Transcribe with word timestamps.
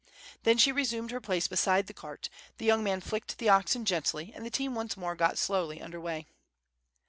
Then 0.41 0.57
she 0.57 0.71
resumed 0.71 1.11
her 1.11 1.21
place 1.21 1.47
beside 1.47 1.85
the 1.85 1.93
cart, 1.93 2.27
the 2.57 2.65
young 2.65 2.83
man 2.83 3.01
flicked 3.01 3.37
the 3.37 3.49
oxen 3.49 3.85
gently, 3.85 4.31
and 4.33 4.43
the 4.43 4.49
team 4.49 4.73
once 4.73 4.97
more 4.97 5.13
got 5.15 5.37
slowly 5.37 5.79
under 5.79 5.99
way. 6.01 6.25